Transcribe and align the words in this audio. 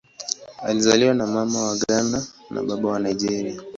Amezaliwa 0.67 1.13
na 1.15 1.27
Mama 1.33 1.59
wa 1.67 1.75
Ghana 1.81 2.19
na 2.53 2.61
Baba 2.65 2.87
wa 2.91 2.99
Nigeria. 3.03 3.57